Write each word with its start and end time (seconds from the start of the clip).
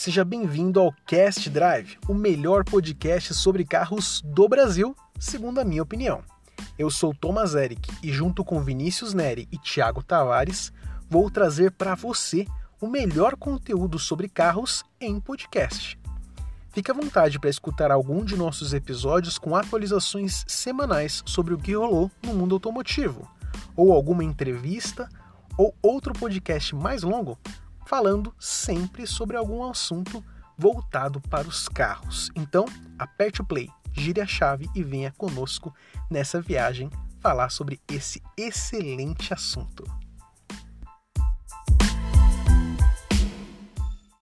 seja 0.00 0.24
bem-vindo 0.24 0.80
ao 0.80 0.94
Cast 1.06 1.50
Drive, 1.50 1.98
o 2.08 2.14
melhor 2.14 2.64
podcast 2.64 3.34
sobre 3.34 3.66
carros 3.66 4.22
do 4.24 4.48
Brasil, 4.48 4.96
segundo 5.18 5.60
a 5.60 5.64
minha 5.64 5.82
opinião. 5.82 6.24
Eu 6.78 6.90
sou 6.90 7.12
Thomas 7.12 7.54
Eric 7.54 7.92
e, 8.02 8.10
junto 8.10 8.42
com 8.42 8.62
Vinícius 8.62 9.12
Neri 9.12 9.46
e 9.52 9.58
Thiago 9.58 10.02
Tavares, 10.02 10.72
vou 11.06 11.30
trazer 11.30 11.72
para 11.72 11.94
você 11.94 12.46
o 12.80 12.86
melhor 12.86 13.36
conteúdo 13.36 13.98
sobre 13.98 14.26
carros 14.26 14.82
em 14.98 15.20
podcast. 15.20 16.00
Fique 16.70 16.90
à 16.90 16.94
vontade 16.94 17.38
para 17.38 17.50
escutar 17.50 17.90
algum 17.90 18.24
de 18.24 18.38
nossos 18.38 18.72
episódios 18.72 19.36
com 19.36 19.54
atualizações 19.54 20.46
semanais 20.48 21.22
sobre 21.26 21.52
o 21.52 21.58
que 21.58 21.76
rolou 21.76 22.10
no 22.22 22.32
mundo 22.32 22.54
automotivo, 22.54 23.30
ou 23.76 23.92
alguma 23.92 24.24
entrevista 24.24 25.10
ou 25.58 25.74
outro 25.82 26.14
podcast 26.14 26.74
mais 26.74 27.02
longo 27.02 27.38
falando 27.86 28.34
sempre 28.38 29.06
sobre 29.06 29.36
algum 29.36 29.64
assunto 29.64 30.24
voltado 30.56 31.20
para 31.22 31.48
os 31.48 31.68
carros. 31.68 32.30
Então, 32.36 32.66
aperte 32.98 33.40
o 33.40 33.44
play, 33.44 33.68
gire 33.92 34.20
a 34.20 34.26
chave 34.26 34.68
e 34.74 34.82
venha 34.82 35.12
conosco 35.16 35.74
nessa 36.10 36.40
viagem 36.40 36.90
falar 37.20 37.50
sobre 37.50 37.80
esse 37.88 38.22
excelente 38.36 39.32
assunto. 39.32 39.99